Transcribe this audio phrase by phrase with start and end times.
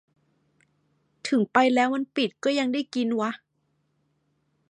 [1.27, 3.31] ถึงไปแล้วมันปิด ก็ยังได้กิน วะ